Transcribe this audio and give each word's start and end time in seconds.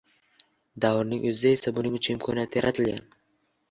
Davrning 0.85 1.29
o‘zida 1.33 1.53
esa 1.59 1.77
buning 1.79 2.01
uchun 2.01 2.19
imkoniyat 2.21 2.63
yaratilgan. 2.63 3.11